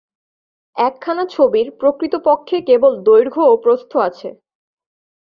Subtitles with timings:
[0.75, 4.29] একখানা ছবির প্রকৃতপক্ষে কেবল দৈর্ঘ্য ও প্রস্থ আছে।